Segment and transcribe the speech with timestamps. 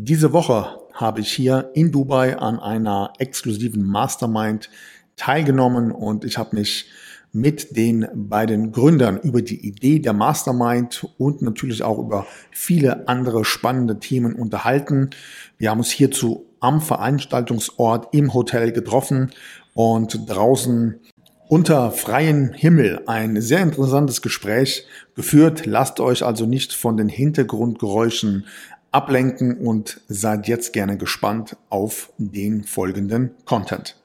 [0.00, 4.70] Diese Woche habe ich hier in Dubai an einer exklusiven Mastermind
[5.16, 6.88] teilgenommen und ich habe mich
[7.32, 13.44] mit den beiden Gründern über die Idee der Mastermind und natürlich auch über viele andere
[13.44, 15.10] spannende Themen unterhalten.
[15.56, 19.32] Wir haben uns hierzu am Veranstaltungsort im Hotel getroffen
[19.74, 21.00] und draußen
[21.48, 24.86] unter freiem Himmel ein sehr interessantes Gespräch
[25.16, 25.66] geführt.
[25.66, 28.44] Lasst euch also nicht von den Hintergrundgeräuschen
[28.92, 33.96] ablenken und seid jetzt gerne gespannt auf den folgenden Content.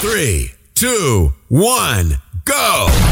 [0.00, 3.11] 3, 2, 1, go!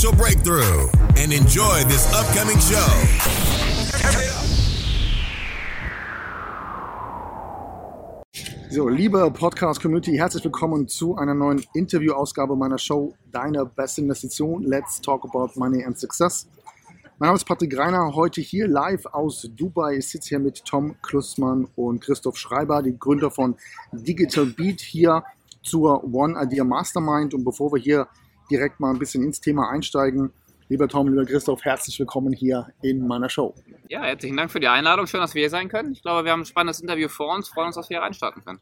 [0.01, 2.89] financial breakthrough and enjoy this upcoming show.
[8.71, 14.63] So, liebe Podcast-Community, herzlich willkommen zu einer neuen Interview-Ausgabe meiner Show Deine beste Investition.
[14.63, 16.47] Let's talk about money and success.
[17.19, 19.97] Mein Name ist Patrick Reiner, heute hier live aus Dubai.
[19.97, 23.55] Ich sitze hier mit Tom Klussmann und Christoph Schreiber, die Gründer von
[23.91, 25.23] Digital Beat, hier
[25.61, 27.35] zur One Idea Mastermind.
[27.35, 28.07] Und bevor wir hier
[28.51, 30.31] direkt mal ein bisschen ins Thema einsteigen.
[30.67, 33.55] Lieber Tom, lieber Christoph, herzlich willkommen hier in meiner Show.
[33.89, 35.07] Ja, herzlichen Dank für die Einladung.
[35.07, 35.91] Schön, dass wir hier sein können.
[35.93, 37.49] Ich glaube, wir haben ein spannendes Interview vor uns.
[37.49, 38.59] Freuen uns, dass wir hier reinstarten können.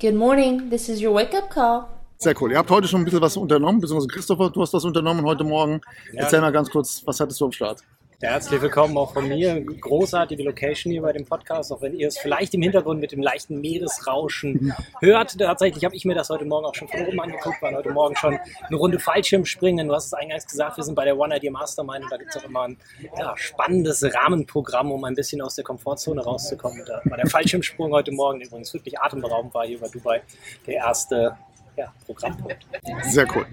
[0.00, 0.70] Good morning.
[0.70, 1.86] This is your wake-up call.
[2.18, 2.52] Sehr cool.
[2.52, 5.42] Ihr habt heute schon ein bisschen was unternommen, beziehungsweise Christopher, du hast was unternommen heute
[5.44, 5.80] Morgen.
[6.12, 6.22] Ja.
[6.22, 7.82] Erzähl mal ganz kurz, was hattest du am Start?
[8.22, 9.60] Herzlich willkommen auch von mir.
[9.60, 13.20] Großartige Location hier bei dem Podcast, auch wenn ihr es vielleicht im Hintergrund mit dem
[13.20, 15.36] leichten Meeresrauschen hört.
[15.36, 18.14] Tatsächlich habe ich mir das heute Morgen auch schon von oben angeguckt, waren heute Morgen
[18.14, 19.88] schon eine Runde Fallschirmspringen.
[19.88, 22.30] Du hast es eingangs gesagt, wir sind bei der One Idea Mastermind und da gibt
[22.30, 22.78] es auch immer ein
[23.18, 26.78] ja, spannendes Rahmenprogramm, um ein bisschen aus der Komfortzone rauszukommen.
[26.78, 30.22] Und da war der Fallschirmsprung heute Morgen übrigens wirklich atemberaubend war hier über Dubai
[30.68, 31.36] der erste
[31.76, 32.66] ja, Programmpunkt.
[33.02, 33.46] Sehr cool.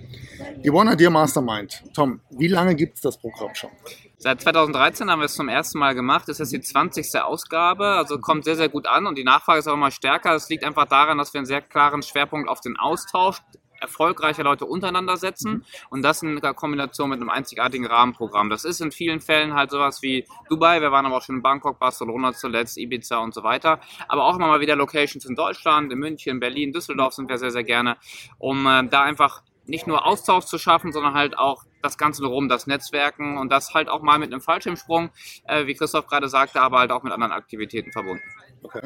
[0.63, 1.83] Die One Idea Mastermind.
[1.93, 3.69] Tom, wie lange gibt es das Programm schon?
[4.17, 6.27] Seit 2013 haben wir es zum ersten Mal gemacht.
[6.27, 7.21] Das ist die 20.
[7.21, 10.33] Ausgabe, also kommt sehr, sehr gut an und die Nachfrage ist auch immer stärker.
[10.33, 13.41] Das liegt einfach daran, dass wir einen sehr klaren Schwerpunkt auf den Austausch
[13.81, 15.63] erfolgreiche Leute untereinander setzen mhm.
[15.89, 18.49] und das in Kombination mit einem einzigartigen Rahmenprogramm.
[18.49, 21.41] Das ist in vielen Fällen halt sowas wie Dubai, wir waren aber auch schon in
[21.41, 25.91] Bangkok, Barcelona zuletzt, Ibiza und so weiter, aber auch immer mal wieder Locations in Deutschland,
[25.91, 27.97] in München, Berlin, Düsseldorf sind wir sehr, sehr gerne,
[28.37, 32.49] um äh, da einfach nicht nur Austausch zu schaffen, sondern halt auch das Ganze rum,
[32.49, 35.11] das Netzwerken und das halt auch mal mit einem Fallschirmsprung,
[35.47, 38.23] äh, wie Christoph gerade sagte, aber halt auch mit anderen Aktivitäten verbunden.
[38.63, 38.81] Okay.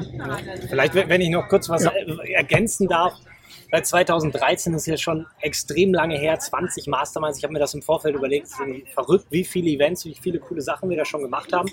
[0.70, 1.92] Vielleicht, wenn ich noch kurz was ja.
[2.36, 3.14] ergänzen darf.
[3.74, 7.40] Seit 2013 ist ja schon extrem lange her, 20 Masterminds.
[7.40, 8.50] Ich habe mir das im Vorfeld überlegt,
[8.94, 11.72] verrückt, wie viele Events, wie viele coole Sachen wir da schon gemacht haben.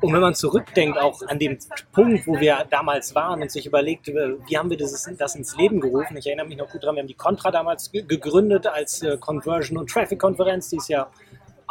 [0.00, 1.58] Und wenn man zurückdenkt, auch an dem
[1.92, 5.80] Punkt, wo wir damals waren und sich überlegt, wie haben wir das, das ins Leben
[5.80, 9.18] gerufen, ich erinnere mich noch gut daran, wir haben die Contra damals gegründet als äh,
[9.18, 11.10] Conversion- und Traffic-Konferenz, die ist ja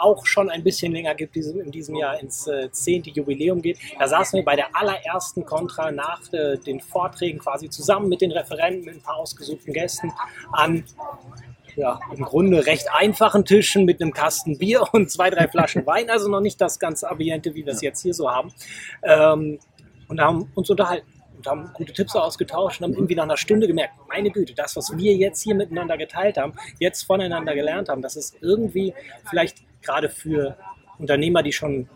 [0.02, 3.78] auch schon ein bisschen länger gibt, die in diesem Jahr ins äh, zehnte Jubiläum geht.
[4.00, 8.32] Da saßen wir bei der allerersten Contra nach äh, den Vorträgen quasi zusammen mit den
[8.32, 10.12] Referenten, mit ein paar ausgesuchten Gästen
[10.52, 10.84] an
[11.76, 16.10] ja, im Grunde recht einfachen Tischen mit einem Kasten Bier und zwei, drei Flaschen Wein,
[16.10, 18.54] also noch nicht das ganze Ambiente, wie wir es jetzt hier so haben.
[19.04, 19.60] Ähm,
[20.08, 21.08] und haben uns unterhalten
[21.38, 24.76] und haben gute Tipps ausgetauscht und haben irgendwie nach einer Stunde gemerkt, meine Güte, das,
[24.76, 28.94] was wir jetzt hier miteinander geteilt haben, jetzt voneinander gelernt haben, das ist irgendwie
[29.30, 30.58] vielleicht gerade für
[31.00, 31.90] Unternehmer, die schon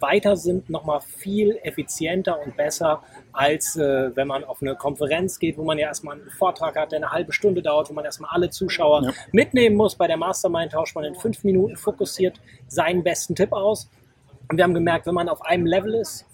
[0.00, 3.02] weiter sind, nochmal viel effizienter und besser,
[3.32, 6.92] als äh, wenn man auf eine Konferenz geht, wo man ja erstmal einen Vortrag hat,
[6.92, 9.12] der eine halbe Stunde dauert, wo man erstmal alle Zuschauer ja.
[9.32, 9.94] mitnehmen muss.
[9.94, 13.88] Bei der Mastermind tauscht man in fünf Minuten fokussiert seinen besten Tipp aus.
[14.50, 16.26] Und wir haben gemerkt, wenn man auf einem Level ist,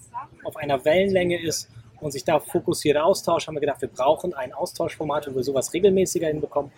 [0.43, 1.69] auf einer Wellenlänge ist
[2.01, 5.73] und sich da fokussiert austauscht, haben wir gedacht, wir brauchen ein Austauschformat, wo wir sowas
[5.73, 6.71] regelmäßiger hinbekommen.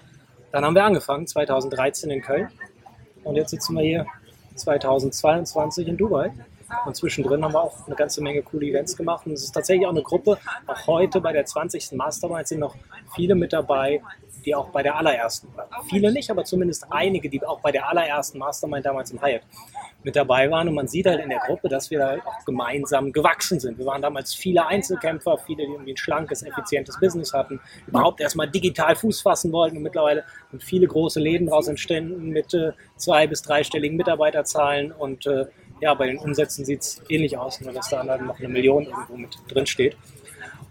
[0.51, 2.49] Dann haben wir angefangen, 2013 in Köln.
[3.23, 4.05] Und jetzt sitzen wir hier
[4.55, 6.31] 2022 in Dubai.
[6.85, 9.25] Und zwischendrin haben wir auch eine ganze Menge coole Events gemacht.
[9.25, 10.37] Und es ist tatsächlich auch eine Gruppe.
[10.67, 11.93] Auch heute bei der 20.
[11.93, 12.75] Mastermind sind noch
[13.15, 14.01] viele mit dabei,
[14.45, 15.67] die auch bei der allerersten waren.
[15.89, 19.43] Viele nicht, aber zumindest einige, die auch bei der allerersten Mastermind damals im Hyatt
[20.03, 20.67] mit dabei waren.
[20.67, 23.77] Und man sieht halt in der Gruppe, dass wir da auch gemeinsam gewachsen sind.
[23.77, 28.49] Wir waren damals viele Einzelkämpfer, viele, die irgendwie ein schlankes, effizientes Business hatten, überhaupt erstmal
[28.49, 29.77] digital Fuß fassen wollten.
[29.77, 35.25] Und mittlerweile sind viele große Läden daraus entstanden mit äh, zwei- bis dreistelligen Mitarbeiterzahlen und
[35.25, 35.45] äh,
[35.81, 38.85] ja, bei den Umsätzen sieht es ähnlich aus, nur dass da dann noch eine Million
[38.85, 39.97] irgendwo mit drin steht.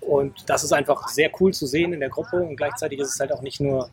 [0.00, 3.20] Und das ist einfach sehr cool zu sehen in der Gruppe und gleichzeitig ist es
[3.20, 3.88] halt auch nicht nur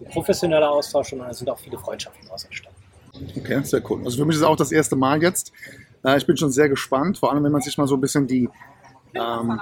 [0.00, 2.78] ein professioneller Austausch, sondern es sind auch viele Freundschaften daraus entstanden.
[3.38, 4.02] Okay, sehr cool.
[4.04, 5.52] Also für mich ist es auch das erste Mal jetzt.
[6.04, 8.26] Äh, ich bin schon sehr gespannt, vor allem wenn man sich mal so ein bisschen
[8.26, 8.50] die,
[9.14, 9.60] ähm,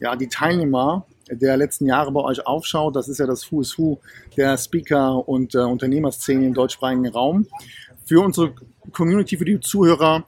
[0.00, 2.96] ja, die Teilnehmer der letzten Jahre bei euch aufschaut.
[2.96, 3.98] Das ist ja das Who is Who
[4.36, 7.46] der Speaker und äh, Unternehmerszene im deutschsprachigen Raum.
[8.06, 8.54] Für unsere
[8.92, 10.24] Community, für die Zuhörer,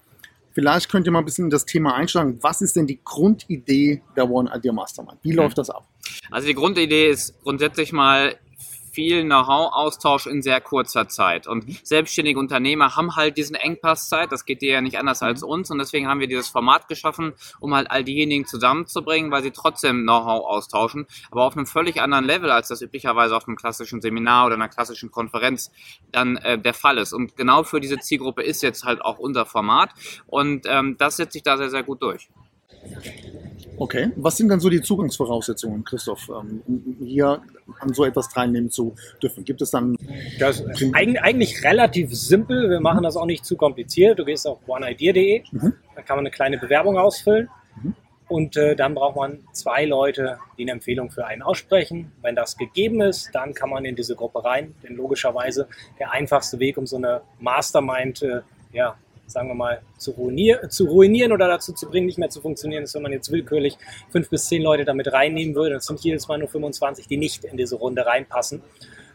[0.52, 2.38] vielleicht könnt ihr mal ein bisschen in das Thema einschlagen.
[2.42, 5.18] Was ist denn die Grundidee der One Idea Mastermind?
[5.22, 5.86] Wie läuft das ab?
[6.30, 8.36] Also die Grundidee ist grundsätzlich mal
[8.98, 11.46] viel Know-how-Austausch in sehr kurzer Zeit.
[11.46, 11.76] Und mhm.
[11.84, 15.50] selbstständige Unternehmer haben halt diesen Engpasszeit, das geht dir ja nicht anders als mhm.
[15.50, 19.52] uns und deswegen haben wir dieses Format geschaffen, um halt all diejenigen zusammenzubringen, weil sie
[19.52, 24.00] trotzdem Know-how austauschen, aber auf einem völlig anderen Level, als das üblicherweise auf einem klassischen
[24.00, 25.70] Seminar oder einer klassischen Konferenz
[26.10, 27.12] dann äh, der Fall ist.
[27.12, 29.90] Und genau für diese Zielgruppe ist jetzt halt auch unser Format
[30.26, 32.28] und ähm, das setzt sich da sehr, sehr gut durch.
[33.80, 36.62] Okay, was sind dann so die Zugangsvoraussetzungen, Christoph, ähm,
[37.00, 37.40] hier
[37.80, 39.44] an so etwas teilnehmen zu dürfen?
[39.44, 39.96] Gibt es dann...
[40.38, 44.18] Das ist eigentlich relativ simpel, wir machen das auch nicht zu kompliziert.
[44.18, 45.74] Du gehst auf oneidea.de, mhm.
[45.94, 47.48] da kann man eine kleine Bewerbung ausfüllen
[47.80, 47.94] mhm.
[48.26, 52.10] und äh, dann braucht man zwei Leute, die eine Empfehlung für einen aussprechen.
[52.20, 55.68] Wenn das gegeben ist, dann kann man in diese Gruppe rein, denn logischerweise
[56.00, 58.40] der einfachste Weg, um so eine Mastermind äh,
[58.72, 58.96] ja,
[59.28, 62.84] sagen wir mal, zu, ruinier zu ruinieren oder dazu zu bringen, nicht mehr zu funktionieren,
[62.84, 63.76] ist, wenn man jetzt willkürlich
[64.10, 65.74] fünf bis zehn Leute damit reinnehmen würde.
[65.74, 68.62] Das sind jedes Mal nur 25, die nicht in diese Runde reinpassen.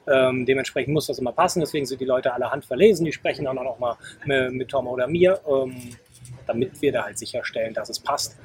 [0.07, 3.57] Ähm, dementsprechend muss das immer passen, deswegen sind die Leute alle handverlesen, die sprechen dann
[3.57, 3.95] auch noch mal
[4.25, 5.75] mit, mit Tom oder mir, ähm,
[6.45, 8.37] damit wir da halt sicherstellen, dass es passt.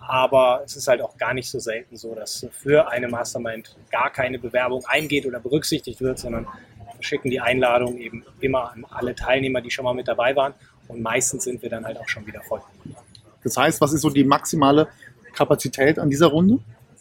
[0.00, 4.10] Aber es ist halt auch gar nicht so selten so, dass für eine Mastermind gar
[4.10, 6.46] keine Bewerbung eingeht oder berücksichtigt wird, sondern
[7.00, 10.54] schicken die Einladung eben immer an alle Teilnehmer, die schon mal mit dabei waren.
[10.88, 12.60] Und meistens sind wir dann halt auch schon wieder voll.
[13.42, 14.88] Das heißt, was ist so die maximale
[15.32, 16.58] Kapazität an dieser Runde?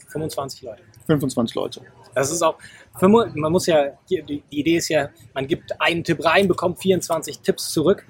[0.07, 0.81] 25 Leute.
[1.07, 1.81] 25 Leute.
[2.13, 2.57] Das ist auch,
[3.01, 7.71] man muss ja, die, Idee ist ja, man gibt einen Tipp rein, bekommt 24 Tipps
[7.71, 8.05] zurück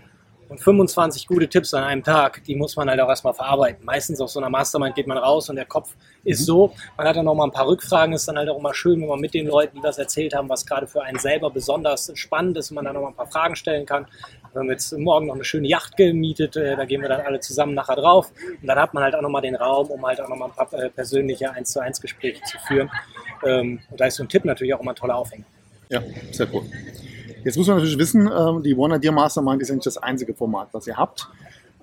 [0.50, 3.84] und 25 gute Tipps an einem Tag, die muss man halt auch erstmal verarbeiten.
[3.86, 6.46] Meistens auf so einer Mastermind geht man raus und der Kopf ist mhm.
[6.46, 6.74] so.
[6.98, 8.14] Man hat dann noch mal ein paar Rückfragen.
[8.14, 10.50] Ist dann halt auch immer schön, wenn man mit den Leuten, die was erzählt haben,
[10.50, 13.56] was gerade für einen selber besonders spannend ist, man dann noch mal ein paar Fragen
[13.56, 14.08] stellen kann.
[14.54, 16.56] Wir haben jetzt morgen noch eine schöne Yacht gemietet.
[16.56, 18.32] Äh, da gehen wir dann alle zusammen nachher drauf.
[18.62, 20.46] Und dann hat man halt auch noch mal den Raum, um halt auch noch mal
[20.46, 22.90] ein paar äh, persönliche 1 zu 1 Gespräche zu führen.
[23.46, 25.46] Ähm, und da ist so ein Tipp natürlich auch immer ein toller Aufhänger.
[25.90, 26.02] Ja,
[26.32, 26.64] sehr cool.
[27.46, 30.34] Jetzt muss man natürlich wissen, ähm, die One Idea Mastermind ist ja nicht das einzige
[30.34, 31.30] Format, was ihr habt.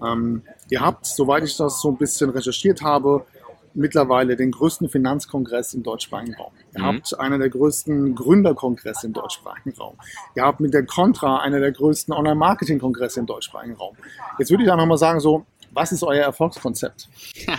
[0.04, 3.24] Ähm, ihr habt, soweit ich das so ein bisschen recherchiert habe,
[3.72, 6.52] mittlerweile den größten Finanzkongress im deutschsprachigen Raum.
[6.74, 6.86] Ihr mhm.
[6.86, 9.94] habt einer der größten Gründerkongresse im deutschsprachigen Raum.
[10.34, 13.96] Ihr habt mit der Contra einer der größten Online-Marketing-Kongresse im deutschsprachigen Raum.
[14.40, 17.08] Jetzt würde ich einfach mal sagen, so, was ist euer Erfolgskonzept?
[17.46, 17.54] Ja,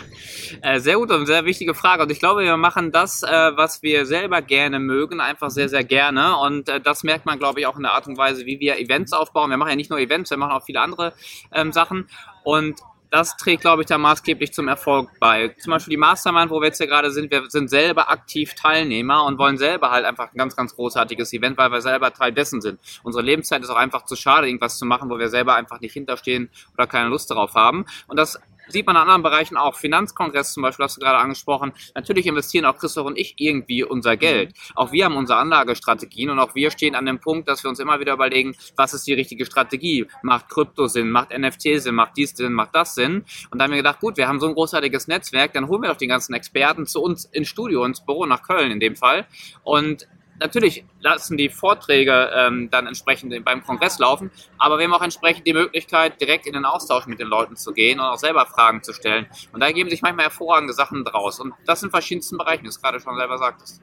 [0.61, 2.03] äh, sehr gut und sehr wichtige Frage.
[2.03, 5.83] Und ich glaube, wir machen das, äh, was wir selber gerne mögen, einfach sehr, sehr
[5.83, 6.37] gerne.
[6.37, 8.79] Und äh, das merkt man, glaube ich, auch in der Art und Weise, wie wir
[8.79, 9.49] Events aufbauen.
[9.49, 11.13] Wir machen ja nicht nur Events, wir machen auch viele andere
[11.51, 12.07] ähm, Sachen.
[12.43, 12.79] Und
[13.13, 15.49] das trägt, glaube ich, da maßgeblich zum Erfolg bei.
[15.59, 19.23] Zum Beispiel die Mastermind, wo wir jetzt hier gerade sind, wir sind selber aktiv Teilnehmer
[19.25, 22.59] und wollen selber halt einfach ein ganz, ganz großartiges Event, weil wir selber Teil dessen
[22.59, 22.79] sind.
[23.03, 25.93] Unsere Lebenszeit ist auch einfach zu schade, irgendwas zu machen, wo wir selber einfach nicht
[25.93, 27.85] hinterstehen oder keine Lust darauf haben.
[28.07, 29.75] Und das sieht man in anderen Bereichen auch.
[29.75, 31.73] Finanzkongress zum Beispiel hast du gerade angesprochen.
[31.95, 34.49] Natürlich investieren auch Christoph und ich irgendwie unser Geld.
[34.49, 34.71] Mhm.
[34.75, 37.79] Auch wir haben unsere Anlagestrategien und auch wir stehen an dem Punkt, dass wir uns
[37.79, 40.07] immer wieder überlegen, was ist die richtige Strategie?
[40.21, 41.11] Macht Krypto Sinn?
[41.11, 41.95] Macht NFT Sinn?
[41.95, 42.53] Macht dies Sinn?
[42.53, 43.25] Macht das Sinn?
[43.51, 45.89] Und da haben wir gedacht, gut, wir haben so ein großartiges Netzwerk, dann holen wir
[45.89, 49.27] doch die ganzen Experten zu uns ins Studio, ins Büro nach Köln in dem Fall
[49.63, 50.07] und
[50.39, 55.47] natürlich lassen die Vorträge ähm, dann entsprechend beim Kongress laufen, aber wir haben auch entsprechend
[55.47, 58.83] die Möglichkeit, direkt in den Austausch mit den Leuten zu gehen und auch selber Fragen
[58.83, 59.27] zu stellen.
[59.51, 61.39] Und da geben sich manchmal hervorragende Sachen draus.
[61.39, 63.81] Und das in verschiedensten Bereichen, wie du es gerade schon selber sagtest.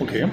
[0.00, 0.28] Okay.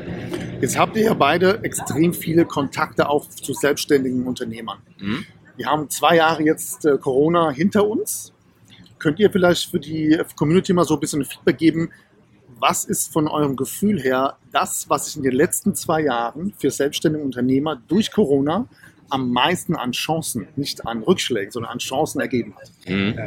[0.62, 4.80] Jetzt habt ihr ja beide extrem viele Kontakte auch zu selbstständigen Unternehmern.
[4.98, 5.26] Mhm.
[5.56, 8.34] Wir haben zwei Jahre jetzt äh, Corona hinter uns.
[8.98, 11.92] Könnt ihr vielleicht für die Community mal so ein bisschen Feedback geben,
[12.58, 16.72] was ist von eurem Gefühl her das, was sich in den letzten zwei Jahren für
[16.72, 18.68] selbstständige Unternehmer durch Corona
[19.10, 22.72] am meisten an Chancen, nicht an Rückschlägen, sondern an Chancen ergeben hat.
[22.88, 23.18] Mhm.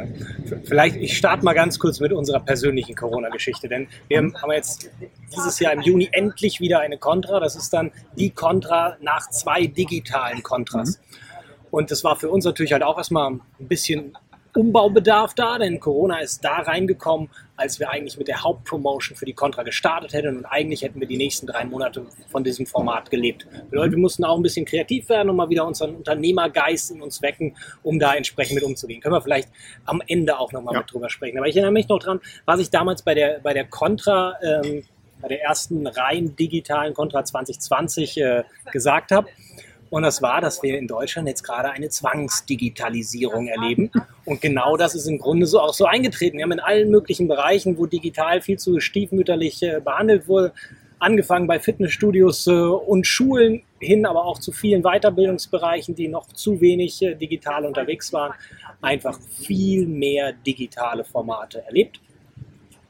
[0.63, 4.89] Vielleicht, ich starte mal ganz kurz mit unserer persönlichen Corona-Geschichte, denn wir haben jetzt
[5.35, 7.39] dieses Jahr im Juni endlich wieder eine Contra.
[7.39, 10.97] Das ist dann die Contra nach zwei digitalen Kontras.
[10.97, 11.03] Mhm.
[11.71, 14.15] Und das war für uns natürlich halt auch erstmal ein bisschen
[14.55, 19.33] Umbaubedarf da, denn Corona ist da reingekommen, als wir eigentlich mit der Hauptpromotion für die
[19.33, 23.47] Contra gestartet hätten und eigentlich hätten wir die nächsten drei Monate von diesem Format gelebt.
[23.69, 27.21] Bedeutet, wir mussten auch ein bisschen kreativ werden und mal wieder unseren Unternehmergeist in uns
[27.21, 29.01] wecken, um da entsprechend mit umzugehen.
[29.01, 29.49] Können wir vielleicht
[29.85, 30.81] am Ende auch nochmal ja.
[30.81, 31.37] mit drüber sprechen.
[31.37, 34.83] Aber ich erinnere mich noch dran, was ich damals bei der, bei der Contra, ähm,
[35.21, 39.27] bei der ersten rein digitalen Contra 2020 äh, gesagt habe.
[39.93, 43.91] Und das war, dass wir in Deutschland jetzt gerade eine Zwangsdigitalisierung erleben.
[44.25, 46.37] Und genau das ist im Grunde so auch so eingetreten.
[46.37, 50.51] Wir haben in allen möglichen Bereichen, wo digital viel zu stiefmütterlich äh, behandelt wurde,
[50.97, 56.59] angefangen bei Fitnessstudios äh, und Schulen hin, aber auch zu vielen Weiterbildungsbereichen, die noch zu
[56.59, 58.33] wenig äh, digital unterwegs waren,
[58.81, 62.01] einfach viel mehr digitale Formate erlebt.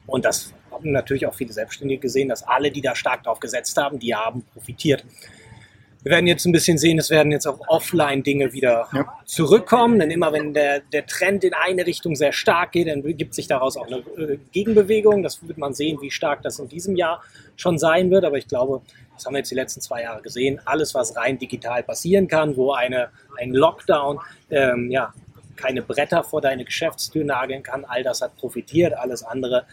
[0.06, 3.76] Und das haben natürlich auch viele Selbstständige gesehen, dass alle, die da stark drauf gesetzt
[3.76, 5.04] haben, die haben profitiert.
[6.04, 9.06] Wir werden jetzt ein bisschen sehen, es werden jetzt auch Offline-Dinge wieder ja.
[9.24, 13.34] zurückkommen, denn immer wenn der, der Trend in eine Richtung sehr stark geht, dann gibt
[13.34, 15.22] sich daraus auch eine äh, Gegenbewegung.
[15.22, 17.22] Das wird man sehen, wie stark das in diesem Jahr
[17.56, 18.26] schon sein wird.
[18.26, 18.82] Aber ich glaube,
[19.14, 22.54] das haben wir jetzt die letzten zwei Jahre gesehen, alles, was rein digital passieren kann,
[22.54, 23.08] wo eine,
[23.38, 24.20] ein Lockdown
[24.50, 25.14] ähm, ja,
[25.56, 29.64] keine Bretter vor deine Geschäftstür nageln kann, all das hat profitiert, alles andere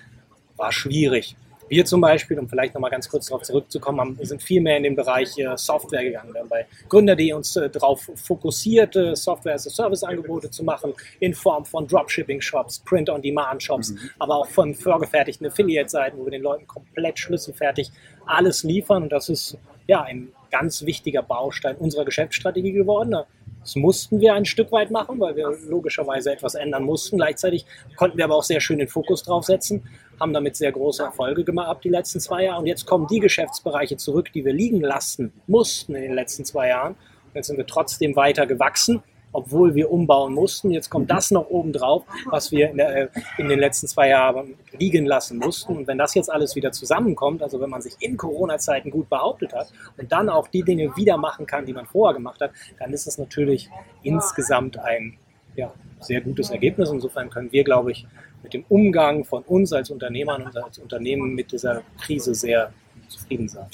[0.55, 1.35] war schwierig.
[1.71, 4.83] Wir zum Beispiel, um vielleicht nochmal ganz kurz darauf zurückzukommen, haben, sind viel mehr in
[4.83, 6.33] den Bereich äh, Software gegangen.
[6.33, 11.87] Wir haben bei Gründer.de uns äh, darauf fokussiert, äh, Software-as-a-Service-Angebote zu machen, in Form von
[11.87, 13.99] Dropshipping-Shops, Print-on-Demand-Shops, mhm.
[14.19, 17.89] aber auch von vorgefertigten Affiliate-Seiten, wo wir den Leuten komplett schlüsselfertig
[18.25, 19.03] alles liefern.
[19.03, 23.15] Und das ist ja ein ganz wichtiger Baustein unserer Geschäftsstrategie geworden.
[23.61, 27.17] Das mussten wir ein Stück weit machen, weil wir logischerweise etwas ändern mussten.
[27.17, 29.83] Gleichzeitig konnten wir aber auch sehr schön den Fokus drauf setzen,
[30.21, 32.59] haben damit sehr große Erfolge gemacht ab die letzten zwei Jahre.
[32.59, 36.69] Und jetzt kommen die Geschäftsbereiche zurück, die wir liegen lassen mussten in den letzten zwei
[36.69, 36.95] Jahren.
[37.33, 40.71] Jetzt sind wir trotzdem weiter gewachsen obwohl wir umbauen mussten.
[40.71, 44.09] Jetzt kommt das noch oben drauf, was wir in, der, äh, in, den letzten zwei
[44.09, 45.75] Jahren liegen lassen mussten.
[45.77, 49.53] Und wenn das jetzt alles wieder zusammenkommt, also wenn man sich in Corona-Zeiten gut behauptet
[49.53, 52.91] hat und dann auch die Dinge wieder machen kann, die man vorher gemacht hat, dann
[52.93, 53.69] ist es natürlich
[54.03, 55.17] insgesamt ein
[55.55, 56.89] ja, sehr gutes Ergebnis.
[56.89, 58.05] Insofern können wir, glaube ich,
[58.43, 62.73] mit dem Umgang von uns als Unternehmern und als Unternehmen mit dieser Krise sehr
[63.07, 63.67] zufrieden sein.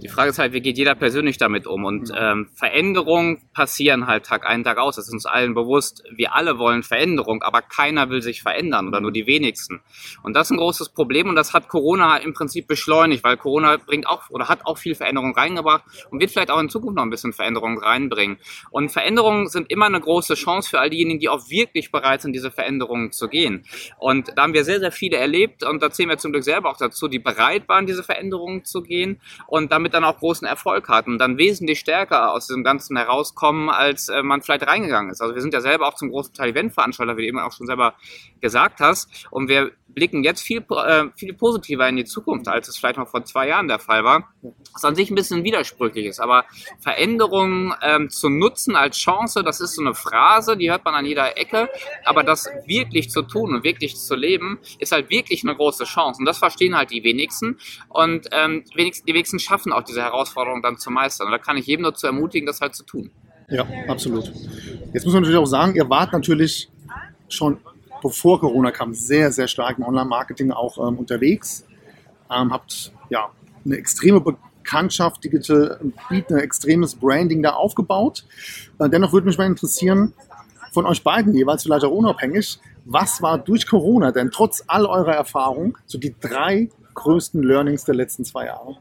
[0.00, 1.84] Die Frage ist halt, wie geht jeder persönlich damit um?
[1.84, 4.94] Und ähm, Veränderungen passieren halt Tag ein, Tag aus.
[4.94, 6.04] Das ist uns allen bewusst.
[6.14, 9.80] Wir alle wollen Veränderung, aber keiner will sich verändern oder nur die wenigsten.
[10.22, 13.76] Und das ist ein großes Problem und das hat Corona im Prinzip beschleunigt, weil Corona
[13.76, 17.02] bringt auch oder hat auch viel Veränderung reingebracht und wird vielleicht auch in Zukunft noch
[17.02, 18.38] ein bisschen Veränderung reinbringen.
[18.70, 22.34] Und Veränderungen sind immer eine große Chance für all diejenigen, die auch wirklich bereit sind,
[22.34, 23.64] diese Veränderungen zu gehen.
[23.98, 26.70] Und da haben wir sehr, sehr viele erlebt und da zählen wir zum Glück selber
[26.70, 30.46] auch dazu, die bereit waren, diese Veränderungen zu gehen und damit damit dann auch großen
[30.46, 35.10] Erfolg hat und dann wesentlich stärker aus diesem Ganzen herauskommen, als äh, man vielleicht reingegangen
[35.10, 35.20] ist.
[35.20, 37.66] Also wir sind ja selber auch zum großen Teil Eventveranstalter, wie du eben auch schon
[37.66, 37.94] selber
[38.40, 39.26] gesagt hast.
[39.30, 43.08] Und wir blicken jetzt viel, äh, viel positiver in die Zukunft, als es vielleicht noch
[43.08, 44.28] vor zwei Jahren der Fall war.
[44.72, 46.20] Was an sich ein bisschen widersprüchlich ist.
[46.20, 46.44] Aber
[46.80, 51.04] Veränderungen ähm, zu nutzen als Chance, das ist so eine Phrase, die hört man an
[51.04, 51.68] jeder Ecke.
[52.04, 56.20] Aber das wirklich zu tun und wirklich zu leben, ist halt wirklich eine große Chance.
[56.20, 57.58] Und das verstehen halt die wenigsten.
[57.88, 61.26] Und ähm, die wenigsten schaffen auch diese Herausforderung dann zu meistern.
[61.26, 63.10] Und da kann ich jedem nur zu ermutigen, das halt zu tun.
[63.48, 64.30] Ja, absolut.
[64.92, 66.68] Jetzt muss man natürlich auch sagen, ihr wart natürlich
[67.28, 67.58] schon
[68.02, 71.64] bevor Corona kam, sehr, sehr stark im Online-Marketing auch ähm, unterwegs.
[72.30, 73.30] Ähm, habt ja
[73.64, 75.80] eine extreme Bekanntschaft, digital,
[76.10, 78.24] ein extremes Branding da aufgebaut.
[78.78, 80.14] Äh, dennoch würde mich mal interessieren,
[80.72, 85.14] von euch beiden jeweils, vielleicht auch unabhängig, was war durch Corona denn trotz all eurer
[85.14, 88.76] Erfahrung so die drei größten Learnings der letzten zwei Jahre?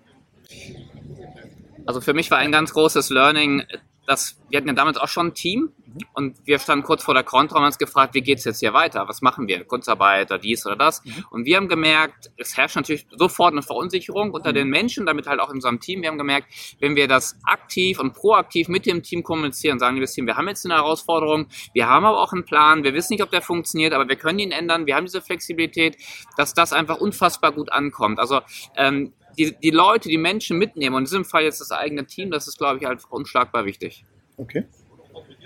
[1.87, 3.63] Also für mich war ein ganz großes Learning,
[4.05, 5.71] dass wir hatten ja damals auch schon ein Team
[6.13, 8.73] und wir standen kurz vor der Kontra und haben uns gefragt, wie geht's jetzt hier
[8.73, 9.07] weiter?
[9.07, 9.63] Was machen wir?
[9.63, 11.03] Kurzarbeit oder dies oder das?
[11.03, 11.25] Mhm.
[11.29, 14.55] Und wir haben gemerkt, es herrscht natürlich sofort eine Verunsicherung unter mhm.
[14.55, 16.01] den Menschen, damit halt auch in unserem Team.
[16.01, 16.47] Wir haben gemerkt,
[16.79, 20.47] wenn wir das aktiv und proaktiv mit dem Team kommunizieren, sagen liebes Team, wir haben
[20.47, 23.93] jetzt eine Herausforderung, wir haben aber auch einen Plan, wir wissen nicht, ob der funktioniert,
[23.93, 25.97] aber wir können ihn ändern, wir haben diese Flexibilität,
[26.35, 28.19] dass das einfach unfassbar gut ankommt.
[28.19, 28.41] Also
[28.75, 32.31] ähm, die, die Leute, die Menschen mitnehmen und in diesem Fall jetzt das eigene Team,
[32.31, 34.03] das ist, glaube ich, halt unschlagbar wichtig.
[34.37, 34.65] Okay.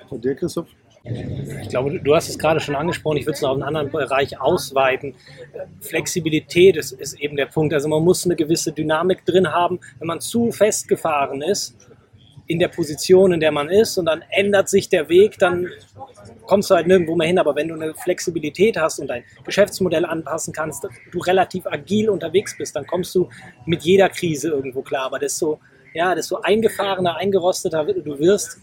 [0.10, 0.68] Und dir, Christoph?
[1.04, 3.90] Ich glaube, du hast es gerade schon angesprochen, ich würde es noch auf einen anderen
[3.90, 5.16] Bereich ausweiten.
[5.80, 7.74] Flexibilität ist, ist, eben der Punkt.
[7.74, 9.80] Also man muss eine gewisse Dynamik drin haben.
[9.98, 11.76] Wenn man zu festgefahren ist
[12.46, 15.70] in der Position, in der man ist und dann ändert sich der Weg, dann
[16.46, 17.40] kommst du halt nirgendwo mehr hin.
[17.40, 22.58] Aber wenn du eine Flexibilität hast und dein Geschäftsmodell anpassen kannst, du relativ agil unterwegs
[22.58, 23.30] bist, dann kommst du
[23.66, 25.06] mit jeder Krise irgendwo klar.
[25.06, 25.60] Aber desto,
[25.94, 28.60] ja, desto eingefahrener, eingerosteter du wirst,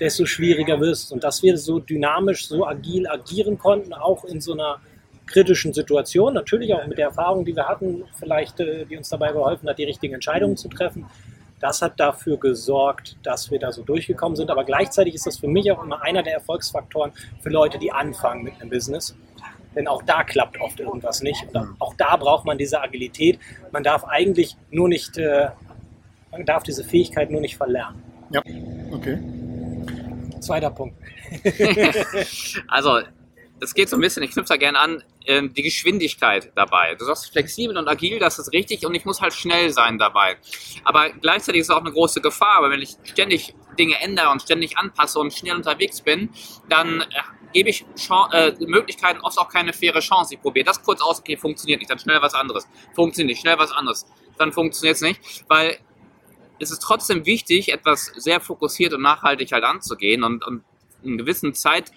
[0.00, 1.10] desto schwieriger wird es.
[1.12, 4.80] Und dass wir so dynamisch, so agil agieren konnten, auch in so einer
[5.26, 9.32] kritischen Situation, natürlich auch mit der Erfahrung, die wir hatten, vielleicht, äh, die uns dabei
[9.32, 11.06] geholfen hat, die richtigen Entscheidungen zu treffen.
[11.60, 14.50] Das hat dafür gesorgt, dass wir da so durchgekommen sind.
[14.50, 18.44] Aber gleichzeitig ist das für mich auch immer einer der Erfolgsfaktoren für Leute, die anfangen
[18.44, 19.16] mit einem Business.
[19.74, 21.46] Denn auch da klappt oft irgendwas nicht.
[21.52, 23.38] Und auch da braucht man diese Agilität.
[23.72, 25.48] Man darf eigentlich nur nicht, äh,
[26.30, 28.02] man darf diese Fähigkeit nur nicht verlernen.
[28.30, 28.42] Ja,
[28.92, 29.18] okay.
[30.40, 30.96] Zweiter Punkt.
[32.68, 33.00] also,
[33.60, 36.94] es geht so ein bisschen, ich knüpfe da gerne an, ähm, die Geschwindigkeit dabei.
[36.94, 40.36] Du sagst flexibel und agil, das ist richtig und ich muss halt schnell sein dabei.
[40.84, 44.42] Aber gleichzeitig ist es auch eine große Gefahr, weil wenn ich ständig Dinge ändere und
[44.42, 46.30] ständig anpasse und schnell unterwegs bin,
[46.68, 47.04] dann äh,
[47.52, 50.34] gebe ich Chan äh, Möglichkeiten oft auch keine faire Chance.
[50.34, 52.68] Ich probiere das kurz aus, okay, funktioniert nicht, dann schnell was anderes.
[52.94, 54.06] Funktioniert nicht, schnell was anderes.
[54.38, 55.78] Dann funktioniert es nicht, weil
[56.58, 60.64] es ist trotzdem wichtig, etwas sehr fokussiert und nachhaltig halt anzugehen und, und
[61.04, 61.92] einen gewissen Zeit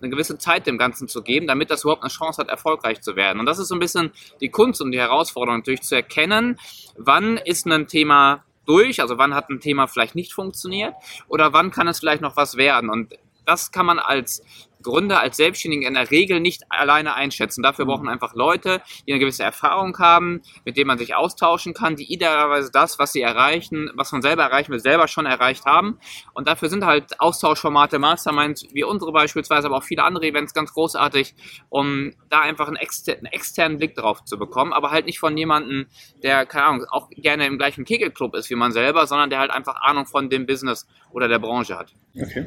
[0.00, 3.16] eine gewisse Zeit dem Ganzen zu geben, damit das überhaupt eine Chance hat, erfolgreich zu
[3.16, 3.40] werden.
[3.40, 6.58] Und das ist so ein bisschen die Kunst und die Herausforderung natürlich zu erkennen,
[6.96, 10.94] wann ist ein Thema durch, also wann hat ein Thema vielleicht nicht funktioniert
[11.28, 12.90] oder wann kann es vielleicht noch was werden.
[12.90, 13.14] Und
[13.46, 14.42] das kann man als
[14.86, 17.62] Gründer, als Selbstständigen in der Regel nicht alleine einschätzen.
[17.62, 21.96] Dafür brauchen einfach Leute, die eine gewisse Erfahrung haben, mit denen man sich austauschen kann,
[21.96, 25.98] die idealerweise das, was sie erreichen, was man selber erreichen will, selber schon erreicht haben.
[26.34, 30.72] Und dafür sind halt Austauschformate, Masterminds, wie unsere beispielsweise, aber auch viele andere Events ganz
[30.72, 31.34] großartig,
[31.68, 35.36] um da einfach einen, exter einen externen Blick drauf zu bekommen, aber halt nicht von
[35.36, 35.86] jemandem,
[36.22, 39.50] der, keine Ahnung, auch gerne im gleichen Kegelclub ist wie man selber, sondern der halt
[39.50, 41.92] einfach Ahnung von dem Business oder der Branche hat.
[42.14, 42.46] Okay.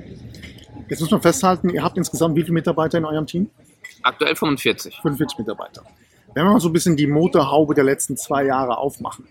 [0.89, 3.49] Jetzt muss man festhalten, ihr habt insgesamt wie viele Mitarbeiter in eurem Team?
[4.01, 4.99] Aktuell 45.
[5.01, 5.83] 45 Mitarbeiter.
[6.33, 9.27] Wenn wir mal so ein bisschen die Motorhaube der letzten zwei Jahre aufmachen,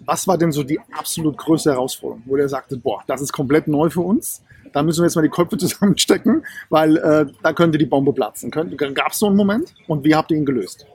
[0.00, 3.68] was war denn so die absolut größte Herausforderung, wo der sagte, boah, das ist komplett
[3.68, 4.42] neu für uns,
[4.72, 8.50] da müssen wir jetzt mal die Köpfe zusammenstecken, weil äh, da könnte die Bombe platzen.
[8.50, 10.86] Gab es so einen Moment und wie habt ihr ihn gelöst?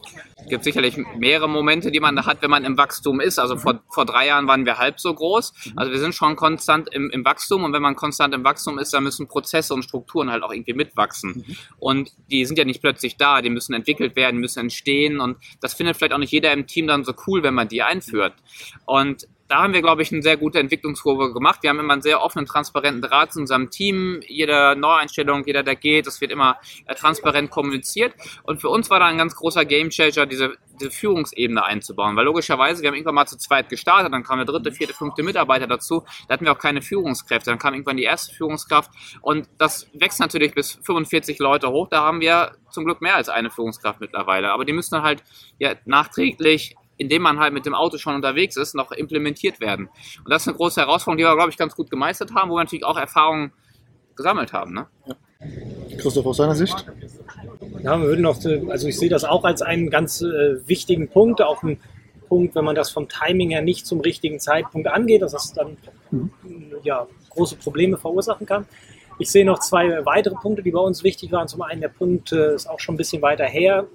[0.44, 3.40] Es gibt sicherlich mehrere Momente, die man hat, wenn man im Wachstum ist.
[3.40, 5.54] Also vor, vor drei Jahren waren wir halb so groß.
[5.76, 8.94] Also wir sind schon konstant im, im Wachstum und wenn man konstant im Wachstum ist,
[8.94, 11.46] dann müssen Prozesse und Strukturen halt auch irgendwie mitwachsen.
[11.80, 15.74] Und die sind ja nicht plötzlich da, die müssen entwickelt werden, müssen entstehen und das
[15.74, 18.34] findet vielleicht auch nicht jeder im Team dann so cool, wenn man die einführt.
[18.86, 21.60] Und da haben wir, glaube ich, eine sehr gute Entwicklungskurve gemacht.
[21.62, 24.22] Wir haben immer einen sehr offenen, transparenten Draht zu unserem Team.
[24.26, 28.14] Jede Neueinstellung, jeder, der geht, das wird immer äh, transparent kommuniziert.
[28.44, 32.16] Und für uns war da ein ganz großer Gamechanger, diese, diese Führungsebene einzubauen.
[32.16, 35.22] Weil logischerweise, wir haben irgendwann mal zu zweit gestartet, dann kam der dritte, vierte, fünfte
[35.22, 36.06] Mitarbeiter dazu.
[36.30, 37.50] Da hatten wir auch keine Führungskräfte.
[37.50, 38.90] Dann kam irgendwann die erste Führungskraft.
[39.20, 41.90] Und das wächst natürlich bis 45 Leute hoch.
[41.90, 44.54] Da haben wir zum Glück mehr als eine Führungskraft mittlerweile.
[44.54, 45.24] Aber die müssen dann halt
[45.60, 49.90] ja, nachträglich indem man halt mit dem Auto schon unterwegs ist, noch implementiert werden.
[50.24, 52.56] Und das ist eine große Herausforderung, die wir, glaube ich, ganz gut gemeistert haben, wo
[52.56, 53.52] wir natürlich auch Erfahrungen
[54.16, 54.74] gesammelt haben.
[54.74, 54.88] Ne?
[55.08, 55.16] Ja.
[55.98, 56.86] Christoph, aus seiner Sicht?
[57.84, 58.38] Ja, wir würden noch,
[58.70, 61.80] also ich sehe das auch als einen ganz äh, wichtigen Punkt, auch ein
[62.30, 65.78] Punkt, wenn man das vom Timing her nicht zum richtigen Zeitpunkt angeht, dass das dann
[66.12, 66.32] mhm.
[66.84, 68.68] ja, große Probleme verursachen kann.
[69.18, 71.48] Ich sehe noch zwei weitere Punkte, die bei uns wichtig waren.
[71.48, 73.88] Zum einen der Punkt äh, ist auch schon ein bisschen weiter her,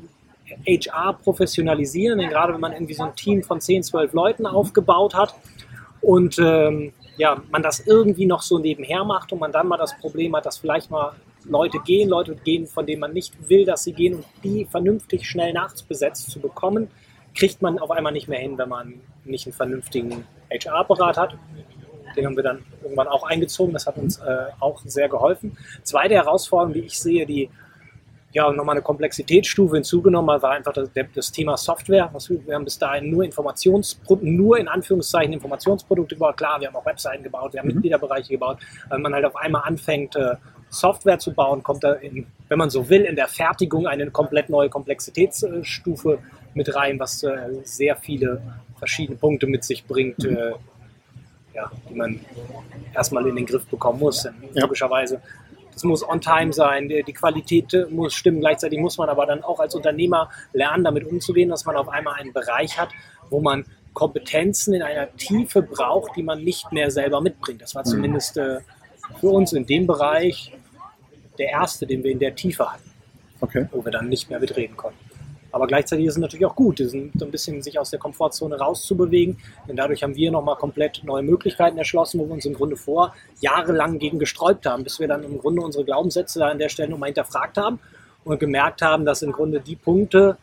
[0.67, 5.15] HR professionalisieren, denn gerade wenn man irgendwie so ein Team von 10, 12 Leuten aufgebaut
[5.15, 5.35] hat
[6.01, 9.99] und ähm, ja, man das irgendwie noch so nebenher macht und man dann mal das
[9.99, 11.13] Problem hat, dass vielleicht mal
[11.45, 15.27] Leute gehen, Leute gehen, von denen man nicht will, dass sie gehen und die vernünftig
[15.27, 16.91] schnell nachts besetzt zu bekommen,
[17.35, 21.39] kriegt man auf einmal nicht mehr hin, wenn man nicht einen vernünftigen HR-Apparat hat.
[22.17, 25.57] Den haben wir dann irgendwann auch eingezogen, das hat uns äh, auch sehr geholfen.
[25.83, 27.51] Zweite Herausforderung, die ich sehe, die
[28.37, 32.11] ja, nochmal eine Komplexitätsstufe hinzugenommen war einfach das, das Thema Software.
[32.45, 36.37] Wir haben bis dahin nur Informationsprodukte, nur in Anführungszeichen Informationsprodukte gebaut.
[36.37, 37.77] Klar, wir haben auch Webseiten gebaut, wir haben mhm.
[37.77, 38.59] Mitgliederbereiche gebaut.
[38.91, 40.35] Wenn man halt auf einmal anfängt, äh,
[40.69, 44.51] Software zu bauen, kommt da, in, wenn man so will, in der Fertigung eine komplett
[44.51, 46.19] neue Komplexitätsstufe
[46.53, 48.43] mit rein, was äh, sehr viele
[48.79, 50.37] verschiedene Punkte mit sich bringt, mhm.
[50.37, 50.53] äh,
[51.55, 52.21] ja, die man
[52.95, 54.25] erstmal in den Griff bekommen muss.
[54.25, 54.33] Ja.
[54.61, 55.23] Logischerweise
[55.77, 58.41] es muss on time sein, die, Qualität muss stimmen.
[58.41, 62.15] Gleichzeitig muss man aber dann auch als Unternehmer lernen, damit umzugehen, dass man auf einmal
[62.15, 62.89] einen Bereich hat,
[63.29, 67.61] wo man Kompetenzen in einer Tiefe braucht, die man nicht mehr selber mitbringt.
[67.61, 67.91] Das war mhm.
[67.91, 68.61] zumindest äh,
[69.21, 70.53] für uns in dem Bereich
[71.39, 72.91] der erste, den wir in der Tiefe hatten,
[73.43, 73.67] okay.
[73.71, 75.06] wo wir dann nicht mehr mitreden konnten.
[75.57, 79.39] Aber gleichzeitig ist es natürlich auch gut, so ein bisschen sich aus der Komfortzone rauszubewegen.
[79.67, 83.15] Denn dadurch haben wir nochmal komplett neue Möglichkeiten erschlossen, wo wir uns im Grunde vor
[83.41, 86.91] jahrelang gegen gesträubt haben, bis wir dann im Grunde unsere Glaubenssätze da an der Stelle
[86.91, 87.79] nochmal hinterfragt haben
[88.25, 90.37] und gemerkt haben, dass im Grunde die Punkte,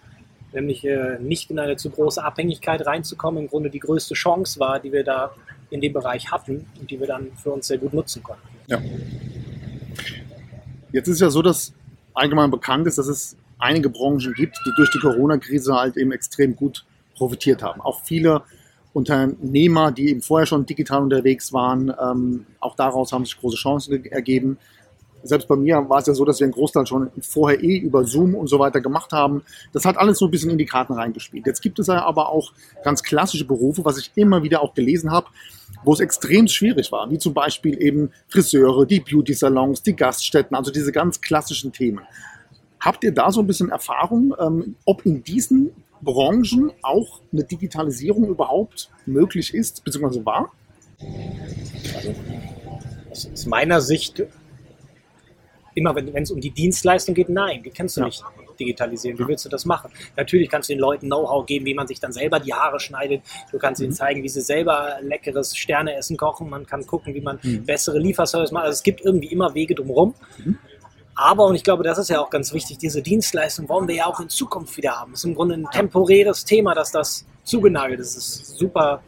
[0.51, 4.79] nämlich äh, nicht in eine zu große Abhängigkeit reinzukommen, im Grunde die größte Chance war,
[4.79, 5.29] die wir da
[5.69, 8.47] in dem Bereich hatten und die wir dann für uns sehr gut nutzen konnten.
[8.65, 8.81] Ja.
[10.91, 11.71] Jetzt ist ja so, dass
[12.15, 16.55] allgemein bekannt ist, dass es einige Branchen gibt, die durch die Corona-Krise halt eben extrem
[16.55, 16.85] gut
[17.15, 17.81] profitiert haben.
[17.81, 18.43] Auch viele
[18.93, 24.05] Unternehmer, die eben vorher schon digital unterwegs waren, ähm, auch daraus haben sich große Chancen
[24.05, 24.57] ergeben.
[25.25, 28.03] Selbst bei mir war es ja so, dass wir einen Großteil schon vorher eh über
[28.03, 29.43] Zoom und so weiter gemacht haben.
[29.71, 31.47] Das hat alles so ein bisschen in die Karten reingespielt.
[31.47, 32.51] Jetzt gibt es ja aber auch
[32.83, 35.27] ganz klassische Berufe, was ich immer wieder auch gelesen habe,
[35.85, 40.71] wo es extrem schwierig war, wie zum Beispiel eben Friseure, die Beauty-Salons, die Gaststätten, also
[40.71, 42.01] diese ganz klassischen Themen.
[42.83, 48.27] Habt ihr da so ein bisschen Erfahrung, ähm, ob in diesen Branchen auch eine Digitalisierung
[48.27, 50.51] überhaupt möglich ist, beziehungsweise war?
[53.09, 54.23] Also aus meiner Sicht,
[55.75, 58.07] immer wenn es um die Dienstleistung geht, nein, die kannst du ja.
[58.07, 58.21] nicht
[58.59, 59.17] digitalisieren.
[59.17, 59.89] Wie willst du das machen?
[60.17, 63.21] Natürlich kannst du den Leuten Know-how geben, wie man sich dann selber die Haare schneidet.
[63.51, 63.95] Du kannst ihnen mhm.
[63.95, 66.49] zeigen, wie sie selber leckeres Sterneessen kochen.
[66.49, 67.65] Man kann gucken, wie man mhm.
[67.65, 68.65] bessere Lieferservice macht.
[68.65, 70.13] Also es gibt irgendwie immer Wege drumherum.
[70.37, 70.57] Mhm.
[71.15, 74.05] Aber, und ich glaube, das ist ja auch ganz wichtig, diese Dienstleistung wollen wir ja
[74.05, 75.11] auch in Zukunft wieder haben.
[75.11, 78.17] Das ist im Grunde ein temporäres Thema, dass das zugenagelt ist.
[78.17, 79.01] Das ist super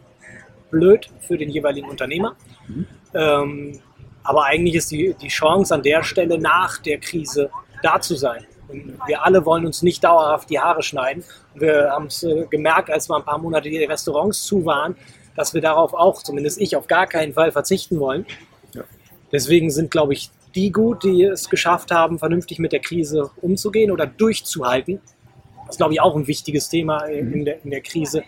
[0.69, 2.35] blöd für den jeweiligen Unternehmer.
[2.67, 2.87] Mhm.
[3.13, 3.79] Ähm,
[4.23, 7.49] aber eigentlich ist die, die Chance an der Stelle nach der Krise
[7.81, 8.45] da zu sein.
[8.67, 11.23] Und wir alle wollen uns nicht dauerhaft die Haare schneiden.
[11.53, 14.95] Wir haben es äh, gemerkt, als wir ein paar Monate die Restaurants zu waren,
[15.35, 18.25] dass wir darauf auch, zumindest ich, auf gar keinen Fall verzichten wollen.
[18.73, 18.83] Ja.
[19.31, 23.91] Deswegen sind, glaube ich, die gut, die es geschafft haben, vernünftig mit der Krise umzugehen
[23.91, 25.01] oder durchzuhalten.
[25.65, 28.23] Das ist, glaube ich, auch ein wichtiges Thema in der, in der Krise.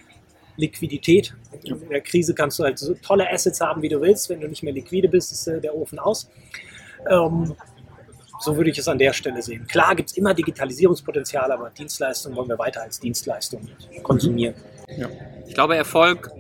[0.58, 1.34] Liquidität.
[1.64, 4.30] In der Krise kannst du halt so tolle Assets haben, wie du willst.
[4.30, 6.30] Wenn du nicht mehr liquide bist, ist äh, der Ofen aus.
[7.10, 7.56] Ähm,
[8.40, 9.66] so würde ich es an der Stelle sehen.
[9.68, 13.68] Klar gibt es immer Digitalisierungspotenzial, aber Dienstleistungen wollen wir weiter als Dienstleistung
[14.04, 14.56] konsumieren.
[14.96, 15.08] Ja.
[15.48, 16.32] Ich glaube, Erfolg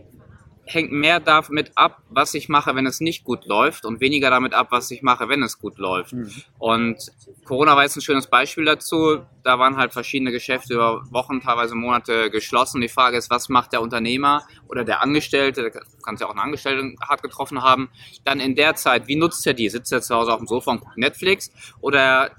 [0.67, 4.53] hängt mehr damit ab, was ich mache, wenn es nicht gut läuft und weniger damit
[4.53, 6.13] ab, was ich mache, wenn es gut läuft.
[6.13, 6.31] Mhm.
[6.59, 6.97] Und
[7.45, 9.19] Corona war jetzt ein schönes Beispiel dazu.
[9.43, 12.81] Da waren halt verschiedene Geschäfte über Wochen, teilweise Monate geschlossen.
[12.81, 16.31] Die Frage ist, was macht der Unternehmer oder der Angestellte, da kann es ja auch
[16.31, 17.89] einen Angestellten hart getroffen haben,
[18.25, 19.69] dann in der Zeit, wie nutzt er die?
[19.69, 22.31] Sitzt er zu Hause auf dem Sofa und guckt Netflix oder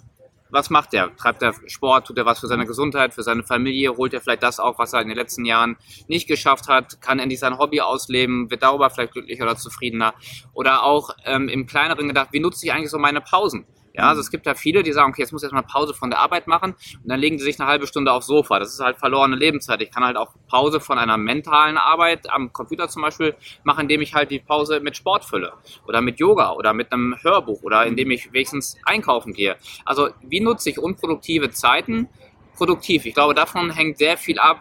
[0.51, 1.15] was macht er?
[1.17, 2.07] Treibt er Sport?
[2.07, 3.97] Tut er was für seine Gesundheit, für seine Familie?
[3.97, 7.01] Holt er vielleicht das auf, was er in den letzten Jahren nicht geschafft hat?
[7.01, 8.51] Kann endlich sein Hobby ausleben?
[8.51, 10.15] Wird darüber vielleicht glücklicher oder zufriedener?
[10.53, 13.67] Oder auch ähm, im kleineren gedacht, wie nutze ich eigentlich so meine Pausen?
[13.99, 16.09] Ja, also es gibt ja viele, die sagen, okay, jetzt muss ich erstmal Pause von
[16.09, 18.61] der Arbeit machen und dann legen sie sich eine halbe Stunde aufs Sofa.
[18.61, 19.83] Das ist halt verlorene Lebenszeit.
[19.83, 23.35] Ich kann halt auch Pause von einer mentalen Arbeit am Computer zum Beispiel
[23.65, 25.53] machen, indem ich halt die Pause mit Sport fülle
[25.89, 29.57] oder mit Yoga oder mit einem Hörbuch oder indem ich wenigstens einkaufen gehe.
[29.85, 32.09] Also wie nutze ich unproduktive Zeiten
[32.55, 33.05] produktiv?
[33.05, 34.61] Ich glaube, davon hängt sehr viel ab,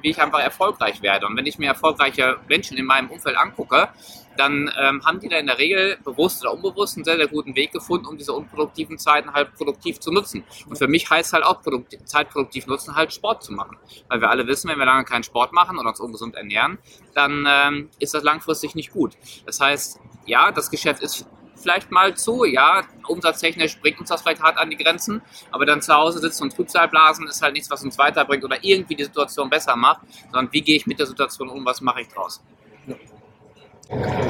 [0.00, 1.26] wie ich einfach erfolgreich werde.
[1.26, 3.90] Und wenn ich mir erfolgreiche Menschen in meinem Umfeld angucke,
[4.38, 7.54] dann ähm, haben die da in der Regel bewusst oder unbewusst einen sehr, sehr guten
[7.56, 10.44] Weg gefunden, um diese unproduktiven Zeiten halt produktiv zu nutzen.
[10.68, 13.76] Und für mich heißt halt auch produktiv, Zeit produktiv nutzen, halt Sport zu machen.
[14.08, 16.78] Weil wir alle wissen, wenn wir lange keinen Sport machen oder uns ungesund ernähren,
[17.14, 19.16] dann ähm, ist das langfristig nicht gut.
[19.46, 24.42] Das heißt, ja, das Geschäft ist vielleicht mal zu, ja, umsatztechnisch bringt uns das vielleicht
[24.42, 27.82] hart an die Grenzen, aber dann zu Hause sitzen und Trübsalblasen ist halt nichts, was
[27.82, 31.48] uns weiterbringt oder irgendwie die Situation besser macht, sondern wie gehe ich mit der Situation
[31.48, 32.40] um, was mache ich draus.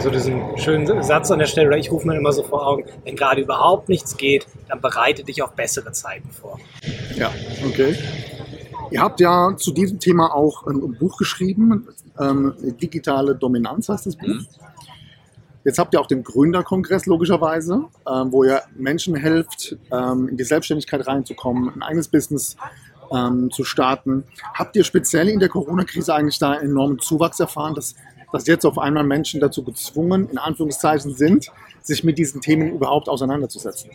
[0.00, 2.84] So diesen schönen Satz an der Stelle, oder ich rufe mir immer so vor Augen,
[3.04, 6.60] wenn gerade überhaupt nichts geht, dann bereite dich auf bessere Zeiten vor.
[7.16, 7.32] Ja,
[7.66, 7.96] okay.
[8.90, 14.16] Ihr habt ja zu diesem Thema auch ein Buch geschrieben, ähm, Digitale Dominanz heißt das
[14.16, 14.44] Buch.
[15.64, 20.44] Jetzt habt ihr auch den Gründerkongress logischerweise, ähm, wo ihr Menschen helft, ähm, in die
[20.44, 22.56] Selbstständigkeit reinzukommen, ein eigenes Business
[23.12, 24.24] ähm, zu starten.
[24.54, 27.96] Habt ihr speziell in der Corona-Krise eigentlich da einen enormen Zuwachs erfahren, dass
[28.32, 31.50] dass jetzt auf einmal Menschen dazu gezwungen, in Anführungszeichen sind,
[31.82, 33.90] sich mit diesen Themen überhaupt auseinanderzusetzen?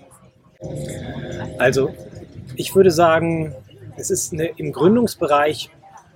[1.57, 1.89] Also,
[2.55, 3.55] ich würde sagen,
[3.97, 5.69] es ist eine, im Gründungsbereich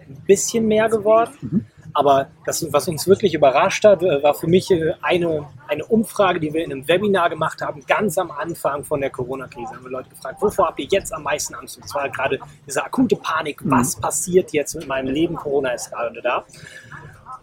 [0.08, 1.32] ein bisschen mehr geworden.
[1.42, 1.66] Mhm.
[1.94, 6.40] Aber das, was uns wirklich überrascht hat, äh, war für mich äh, eine, eine Umfrage,
[6.40, 9.74] die wir in einem Webinar gemacht haben, ganz am Anfang von der Corona-Krise.
[9.74, 11.78] Haben wir Leute gefragt, wovor habt ihr jetzt am meisten Angst?
[11.78, 14.02] Und das war gerade diese akute Panik, was mhm.
[14.02, 15.36] passiert jetzt mit meinem Leben?
[15.36, 16.46] Corona ist gerade da.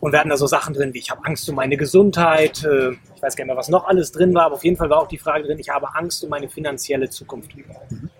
[0.04, 2.90] Und wir hatten da so Sachen drin wie, ich habe Angst um meine Gesundheit, äh,
[2.90, 4.98] ich weiß gar nicht mehr, was noch alles drin war, aber auf jeden Fall war
[4.98, 7.52] auch die Frage drin, ich habe Angst um meine finanzielle Zukunft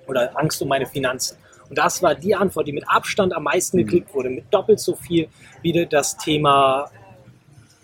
[0.07, 1.37] oder Angst um meine Finanzen.
[1.69, 4.97] Und das war die Antwort, die mit Abstand am meisten geklickt wurde, mit doppelt so
[4.97, 5.29] viel
[5.61, 6.91] wie das Thema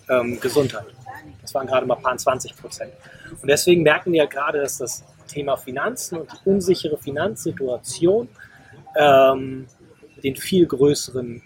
[0.08, 0.86] ähm, Gesundheit.
[1.42, 2.94] Das waren gerade mal ein paar 20 Prozent.
[3.30, 8.30] Und deswegen merken wir ja gerade, dass das Thema Finanzen und die unsichere Finanzsituation
[8.96, 9.66] ähm,
[10.22, 11.42] den viel größeren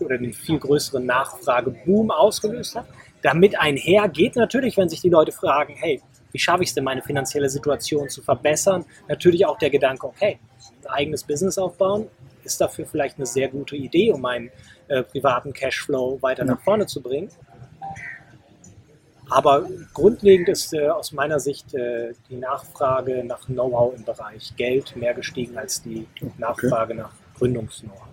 [0.00, 2.86] oder den viel größeren Nachfrageboom ausgelöst hat.
[3.22, 6.00] Damit einher geht natürlich, wenn sich die Leute fragen, hey,
[6.32, 8.84] wie schaffe ich es denn, meine finanzielle Situation zu verbessern?
[9.08, 10.38] Natürlich auch der Gedanke, okay,
[10.82, 12.08] ein eigenes Business aufbauen,
[12.42, 14.50] ist dafür vielleicht eine sehr gute Idee, um meinen
[14.88, 17.28] äh, privaten Cashflow weiter nach vorne zu bringen.
[19.30, 24.94] Aber grundlegend ist äh, aus meiner Sicht äh, die Nachfrage nach Know-how im Bereich Geld
[24.96, 26.06] mehr gestiegen als die
[26.38, 27.02] Nachfrage okay.
[27.02, 28.11] nach Gründungs-Know-how.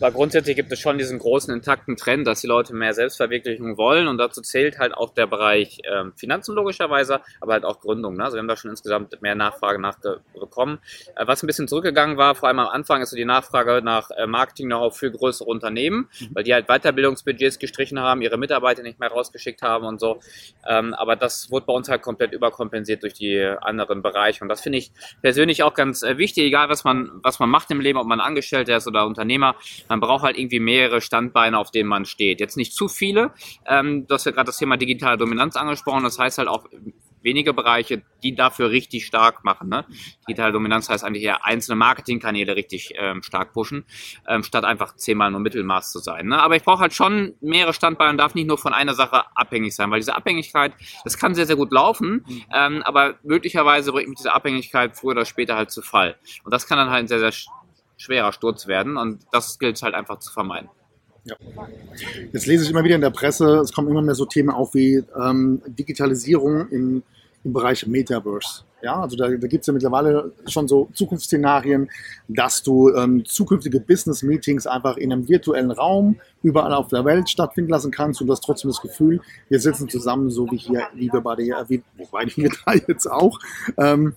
[0.00, 4.08] Aber grundsätzlich gibt es schon diesen großen intakten Trend, dass die Leute mehr Selbstverwirklichung wollen
[4.08, 8.16] und dazu zählt halt auch der Bereich ähm, Finanzen logischerweise, aber halt auch Gründung.
[8.16, 8.24] Ne?
[8.24, 10.78] Also wir haben da schon insgesamt mehr Nachfrage nachbekommen.
[11.16, 14.10] Äh, was ein bisschen zurückgegangen war, vor allem am Anfang, ist so die Nachfrage nach
[14.10, 16.30] äh, Marketing-Know-how für größere Unternehmen, mhm.
[16.32, 20.20] weil die halt Weiterbildungsbudgets gestrichen haben, ihre Mitarbeiter nicht mehr rausgeschickt haben und so.
[20.68, 24.60] Ähm, aber das wurde bei uns halt komplett überkompensiert durch die anderen Bereiche und das
[24.60, 27.98] finde ich persönlich auch ganz äh, wichtig, egal was man, was man macht im Leben,
[27.98, 29.54] ob man Angestellter ist oder Unternehmer
[29.88, 32.40] man braucht halt irgendwie mehrere Standbeine, auf denen man steht.
[32.40, 33.32] Jetzt nicht zu viele.
[33.66, 36.04] Ähm, du hast ja gerade das Thema digitale Dominanz angesprochen.
[36.04, 36.66] Das heißt halt auch
[37.24, 39.68] wenige Bereiche, die dafür richtig stark machen.
[39.68, 39.84] Ne?
[40.28, 43.84] Digitale Dominanz heißt eigentlich eher einzelne Marketingkanäle richtig ähm, stark pushen,
[44.28, 46.26] ähm, statt einfach zehnmal nur Mittelmaß zu sein.
[46.26, 46.40] Ne?
[46.40, 49.74] Aber ich brauche halt schon mehrere Standbeine und darf nicht nur von einer Sache abhängig
[49.74, 54.18] sein, weil diese Abhängigkeit, das kann sehr, sehr gut laufen, ähm, aber möglicherweise bringt mich
[54.18, 56.16] diese Abhängigkeit früher oder später halt zu Fall.
[56.44, 57.32] Und das kann dann halt ein sehr, sehr
[58.04, 60.68] schwerer Sturz werden und das gilt es halt einfach zu vermeiden.
[61.24, 61.36] Ja.
[62.32, 64.74] Jetzt lese ich immer wieder in der Presse, es kommen immer mehr so Themen auf
[64.74, 67.02] wie ähm, Digitalisierung im,
[67.44, 68.64] im Bereich Metaverse.
[68.82, 71.90] Ja, also da, da gibt es ja mittlerweile schon so Zukunftsszenarien,
[72.28, 77.70] dass du ähm, zukünftige Business-Meetings einfach in einem virtuellen Raum überall auf der Welt stattfinden
[77.70, 81.10] lassen kannst und du hast trotzdem das Gefühl, wir sitzen zusammen, so wie hier, wie
[81.10, 83.38] wir beide, wie, wobei wir da jetzt auch.
[83.78, 84.14] Ähm,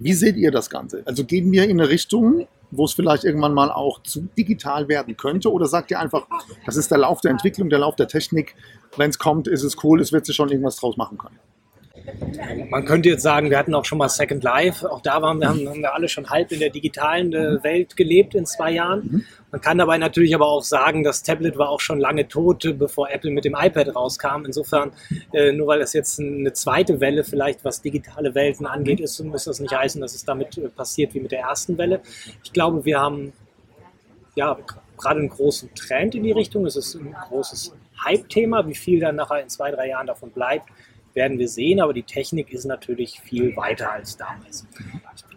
[0.00, 1.02] wie seht ihr das Ganze?
[1.06, 5.16] Also gehen wir in eine Richtung, wo es vielleicht irgendwann mal auch zu digital werden
[5.16, 5.52] könnte?
[5.52, 6.26] Oder sagt ihr einfach,
[6.66, 8.54] das ist der Lauf der Entwicklung, der Lauf der Technik?
[8.96, 11.38] Wenn es kommt, ist es cool, es wird sich schon irgendwas draus machen können.
[12.70, 14.90] Man könnte jetzt sagen, wir hatten auch schon mal Second Life.
[14.90, 17.96] Auch da waren wir, haben, haben wir alle schon halb in der digitalen äh, Welt
[17.96, 19.00] gelebt in zwei Jahren.
[19.00, 19.24] Mhm.
[19.50, 23.10] Man kann dabei natürlich aber auch sagen, das Tablet war auch schon lange tot, bevor
[23.10, 24.44] Apple mit dem iPad rauskam.
[24.44, 24.92] Insofern,
[25.32, 29.44] äh, nur weil das jetzt eine zweite Welle vielleicht, was digitale Welten angeht, ist, muss
[29.44, 32.00] das nicht heißen, dass es damit äh, passiert wie mit der ersten Welle.
[32.42, 33.32] Ich glaube, wir haben
[34.34, 34.58] ja
[34.98, 36.66] gerade einen großen Trend in die Richtung.
[36.66, 38.66] Es ist ein großes Hype-Thema.
[38.66, 40.68] Wie viel dann nachher in zwei, drei Jahren davon bleibt,
[41.14, 44.66] werden wir sehen, aber die Technik ist natürlich viel weiter als damals.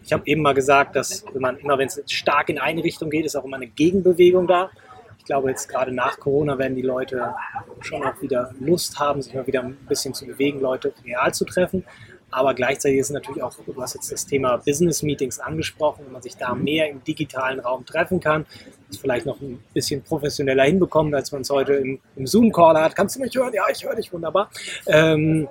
[0.03, 3.09] Ich habe eben mal gesagt, dass wenn man immer, wenn es stark in eine Richtung
[3.09, 4.71] geht, ist auch immer eine Gegenbewegung da.
[5.19, 7.33] Ich glaube, jetzt gerade nach Corona werden die Leute
[7.81, 11.45] schon auch wieder Lust haben, sich mal wieder ein bisschen zu bewegen, Leute real zu
[11.45, 11.83] treffen.
[12.29, 16.21] Aber gleichzeitig ist natürlich auch, du hast jetzt das Thema Business Meetings angesprochen, wenn man
[16.21, 18.45] sich da mehr im digitalen Raum treffen kann,
[18.89, 22.95] das vielleicht noch ein bisschen professioneller hinbekommt, als man es heute im, im Zoom-Call hat.
[22.95, 23.53] Kannst du mich hören?
[23.53, 24.49] Ja, ich höre dich wunderbar.
[24.87, 25.47] Ähm,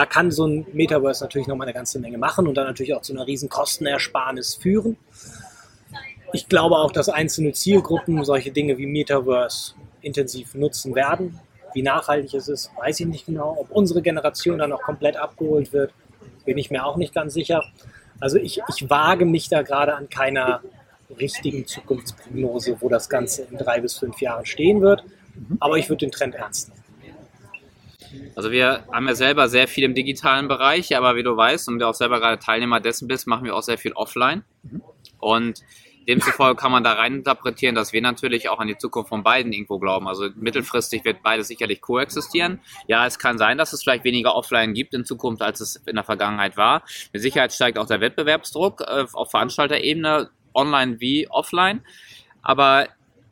[0.00, 3.02] da kann so ein Metaverse natürlich nochmal eine ganze Menge machen und dann natürlich auch
[3.02, 4.96] zu einer riesen Kostenersparnis führen.
[6.32, 11.38] Ich glaube auch, dass einzelne Zielgruppen solche Dinge wie Metaverse intensiv nutzen werden.
[11.74, 13.58] Wie nachhaltig es ist, weiß ich nicht genau.
[13.60, 15.92] Ob unsere Generation dann noch komplett abgeholt wird,
[16.46, 17.62] bin ich mir auch nicht ganz sicher.
[18.20, 20.62] Also ich, ich wage mich da gerade an keiner
[21.18, 25.04] richtigen Zukunftsprognose, wo das Ganze in drei bis fünf Jahren stehen wird.
[25.58, 26.79] Aber ich würde den Trend ernst nehmen.
[28.34, 31.78] Also wir haben ja selber sehr viel im digitalen Bereich, aber wie du weißt und
[31.78, 34.44] du auch selber gerade Teilnehmer dessen bist, machen wir auch sehr viel offline.
[35.18, 35.62] Und
[36.08, 39.52] demzufolge kann man da rein interpretieren, dass wir natürlich auch an die Zukunft von beiden
[39.52, 40.08] irgendwo glauben.
[40.08, 42.60] Also mittelfristig wird beides sicherlich koexistieren.
[42.88, 45.94] Ja, es kann sein, dass es vielleicht weniger offline gibt in Zukunft, als es in
[45.94, 46.82] der Vergangenheit war.
[47.12, 51.82] Mit Sicherheit steigt auch der Wettbewerbsdruck äh, auf Veranstalterebene, online wie offline.
[52.42, 52.88] Aber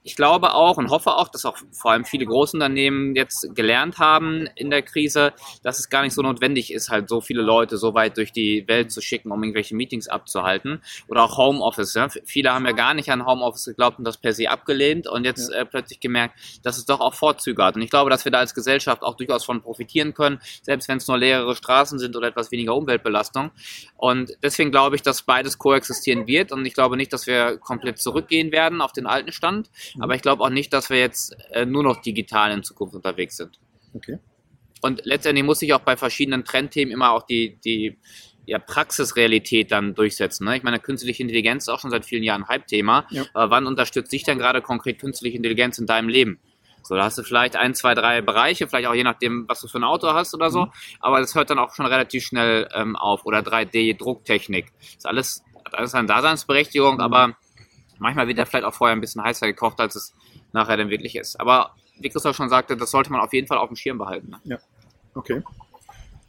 [0.08, 4.48] ich glaube auch und hoffe auch, dass auch vor allem viele Großunternehmen jetzt gelernt haben
[4.54, 7.92] in der Krise, dass es gar nicht so notwendig ist, halt so viele Leute so
[7.92, 10.80] weit durch die Welt zu schicken, um irgendwelche Meetings abzuhalten.
[11.08, 11.92] Oder auch Homeoffice.
[11.92, 12.08] Ja.
[12.24, 15.52] Viele haben ja gar nicht an Homeoffice geglaubt und das per se abgelehnt und jetzt
[15.52, 15.58] ja.
[15.58, 17.76] äh, plötzlich gemerkt, dass es doch auch Vorzüge hat.
[17.76, 20.96] Und ich glaube, dass wir da als Gesellschaft auch durchaus von profitieren können, selbst wenn
[20.96, 23.50] es nur leere Straßen sind oder etwas weniger Umweltbelastung.
[23.98, 26.50] Und deswegen glaube ich, dass beides koexistieren wird.
[26.50, 29.68] Und ich glaube nicht, dass wir komplett zurückgehen werden auf den alten Stand.
[30.00, 33.36] Aber ich glaube auch nicht, dass wir jetzt äh, nur noch digital in Zukunft unterwegs
[33.36, 33.58] sind.
[33.94, 34.18] Okay.
[34.80, 37.98] Und letztendlich muss sich auch bei verschiedenen Trendthemen immer auch die, die
[38.46, 40.46] ja, Praxisrealität dann durchsetzen.
[40.46, 40.56] Ne?
[40.56, 43.06] Ich meine, künstliche Intelligenz ist auch schon seit vielen Jahren ein Hype-Thema.
[43.10, 43.24] Ja.
[43.34, 46.40] Aber wann unterstützt dich denn gerade konkret künstliche Intelligenz in deinem Leben?
[46.82, 49.68] So, da hast du vielleicht ein, zwei, drei Bereiche, vielleicht auch je nachdem, was du
[49.68, 50.66] für ein Auto hast oder so.
[50.66, 50.72] Mhm.
[51.00, 53.26] Aber das hört dann auch schon relativ schnell ähm, auf.
[53.26, 54.72] Oder 3D-Drucktechnik.
[54.78, 57.00] Das ist alles, alles eine Daseinsberechtigung, mhm.
[57.00, 57.36] aber
[57.98, 60.14] manchmal wird er vielleicht auch vorher ein bisschen heißer gekocht, als es
[60.52, 61.38] nachher dann wirklich ist.
[61.40, 64.34] Aber wie Christoph schon sagte, das sollte man auf jeden Fall auf dem Schirm behalten.
[64.44, 64.58] Ja,
[65.14, 65.42] okay.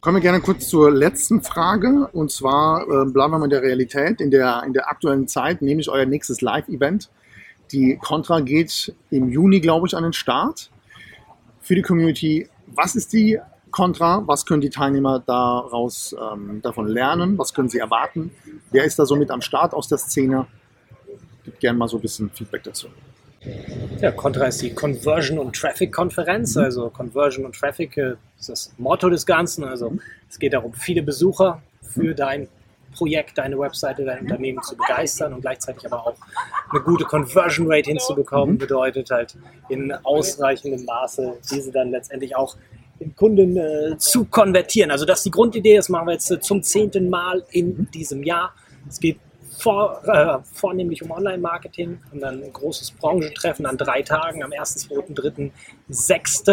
[0.02, 2.10] Kommen wir gerne kurz zur letzten Frage.
[2.14, 4.22] Und zwar äh, bleiben wir mal in der Realität.
[4.22, 7.10] In der, in der aktuellen Zeit nehme ich euer nächstes Live-Event.
[7.74, 10.72] Die Contra geht im Juni, glaube ich, an den Start.
[11.62, 13.40] Für die Community, was ist die
[13.72, 14.24] Contra?
[14.26, 17.38] Was können die Teilnehmer daraus ähm, davon lernen?
[17.38, 18.32] Was können sie erwarten?
[18.72, 20.48] Wer ist da so mit am Start aus der Szene?
[21.50, 22.88] Gib gerne mal so ein bisschen Feedback dazu.
[24.02, 26.56] Ja, Contra ist die Conversion und Traffic Konferenz.
[26.56, 26.64] Mhm.
[26.64, 29.64] Also Conversion und Traffic äh, ist das Motto des Ganzen.
[29.64, 29.98] Also
[30.30, 32.48] es geht darum, viele Besucher für dein
[32.94, 36.16] Projekt, deine Webseite, dein Unternehmen zu begeistern und gleichzeitig aber auch
[36.70, 38.56] eine gute Conversion Rate hinzubekommen.
[38.56, 38.60] Mhm.
[38.60, 39.36] Bedeutet halt
[39.70, 42.58] in ausreichendem Maße diese dann letztendlich auch
[43.00, 44.92] in Kunden äh, zu konvertieren.
[44.92, 45.78] Also das ist die Grundidee.
[45.78, 48.54] Das machen wir jetzt äh, zum zehnten Mal in diesem Jahr.
[48.88, 49.20] Es geht
[49.60, 54.76] vor, äh, vornehmlich um Online-Marketing und dann ein großes Branchentreffen an drei Tagen am 1.,
[54.90, 55.52] 2., 3.,
[55.90, 56.44] 6.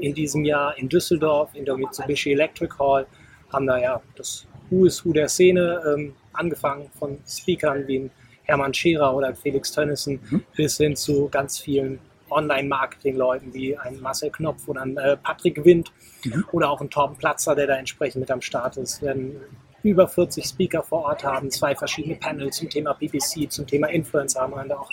[0.00, 3.06] in diesem Jahr in Düsseldorf in der Mitsubishi Electric Hall.
[3.52, 8.10] Haben da ja das Who is Who der Szene, ähm, angefangen von Speakern wie
[8.44, 10.44] Hermann Scherer oder Felix Tönnissen mhm.
[10.56, 11.98] bis hin zu ganz vielen
[12.30, 15.92] Online-Marketing-Leuten wie ein Marcel Knopf oder ein äh, Patrick Wind
[16.24, 16.44] mhm.
[16.52, 19.02] oder auch ein Torben Platzer, der da entsprechend mit am Start ist.
[19.02, 19.36] Werden
[19.84, 24.40] über 40 Speaker vor Ort haben, zwei verschiedene Panels zum Thema PPC, zum Thema Influencer
[24.40, 24.88] haben wir auch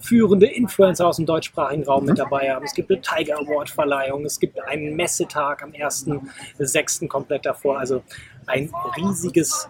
[0.00, 2.64] führende Influencer aus dem deutschsprachigen Raum mit dabei haben.
[2.64, 7.08] Es gibt eine Tiger Award Verleihung, es gibt einen Messetag am 1.6.
[7.08, 7.78] komplett davor.
[7.78, 8.02] Also
[8.46, 9.68] ein riesiges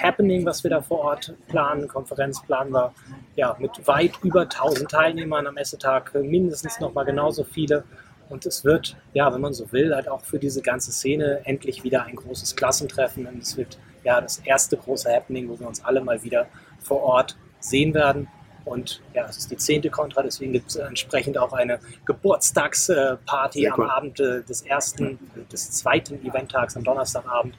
[0.00, 1.88] Happening, was wir da vor Ort planen.
[1.88, 2.92] Konferenz planen wir
[3.34, 7.84] ja, mit weit über 1000 Teilnehmern am Messetag, mindestens noch mal genauso viele.
[8.28, 11.84] Und es wird, ja, wenn man so will, halt auch für diese ganze Szene endlich
[11.84, 13.26] wieder ein großes Klassentreffen.
[13.26, 16.46] Und es wird ja das erste große Happening, wo wir uns alle mal wieder
[16.80, 18.28] vor Ort sehen werden.
[18.64, 23.82] Und ja, es ist die zehnte Contra, deswegen gibt es entsprechend auch eine Geburtstagsparty am
[23.82, 25.18] Abend äh, des ersten,
[25.52, 27.56] des zweiten Eventtags am Donnerstagabend.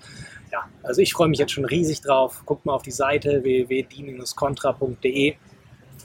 [0.52, 2.44] Ja, also ich freue mich jetzt schon riesig drauf.
[2.46, 5.36] Guckt mal auf die Seite www.die-contra.de.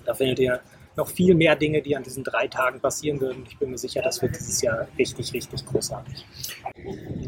[0.04, 0.60] Da findet ihr
[0.96, 3.44] noch viel mehr Dinge, die an diesen drei Tagen passieren würden.
[3.48, 6.26] Ich bin mir sicher, das wird dieses Jahr richtig, richtig großartig.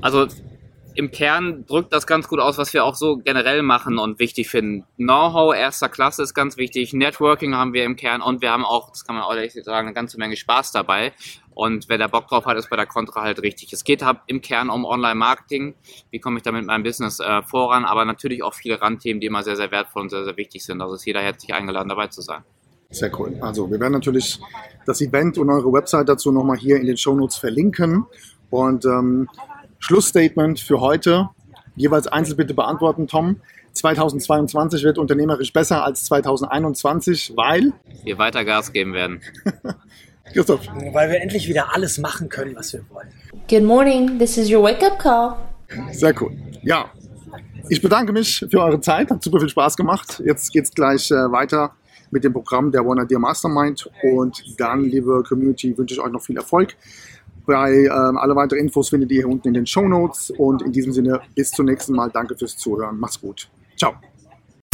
[0.00, 0.28] Also
[0.94, 4.48] im Kern drückt das ganz gut aus, was wir auch so generell machen und wichtig
[4.48, 4.84] finden.
[4.96, 6.92] Know-how erster Klasse ist ganz wichtig.
[6.92, 9.88] Networking haben wir im Kern und wir haben auch, das kann man auch ehrlich sagen,
[9.88, 11.12] eine ganze Menge Spaß dabei.
[11.54, 13.72] Und wer da Bock drauf hat, ist bei der Contra halt richtig.
[13.72, 15.74] Es geht im Kern um Online-Marketing.
[16.10, 17.84] Wie komme ich da mit meinem Business äh, voran?
[17.84, 20.80] Aber natürlich auch viele Randthemen, die immer sehr, sehr wertvoll und sehr, sehr wichtig sind.
[20.80, 22.42] Also ist jeder herzlich eingeladen, dabei zu sein.
[22.90, 23.36] Sehr cool.
[23.40, 24.40] Also wir werden natürlich
[24.86, 28.06] das Event und eure Website dazu nochmal hier in den Show Notes verlinken.
[28.50, 29.28] Und ähm,
[29.84, 31.28] Schlussstatement für heute.
[31.76, 33.42] Jeweils einzeln bitte beantworten, Tom.
[33.74, 39.20] 2022 wird unternehmerisch besser als 2021, weil wir weiter Gas geben werden.
[40.32, 40.62] Christoph.
[40.92, 43.08] Weil wir endlich wieder alles machen können, was wir wollen.
[43.46, 45.36] Good morning, this is your wake-up call.
[45.92, 46.32] Sehr cool.
[46.62, 46.90] Ja,
[47.68, 50.22] ich bedanke mich für eure Zeit, hat super viel Spaß gemacht.
[50.24, 51.72] Jetzt geht es gleich äh, weiter
[52.10, 56.22] mit dem Programm der One Idea Mastermind und dann, liebe Community, wünsche ich euch noch
[56.22, 56.74] viel Erfolg.
[57.46, 60.30] Bei ähm, alle weiteren Infos findet ihr hier unten in den Show Notes.
[60.30, 62.10] Und in diesem Sinne, bis zum nächsten Mal.
[62.10, 62.98] Danke fürs Zuhören.
[62.98, 63.48] Macht's gut.
[63.76, 63.94] Ciao.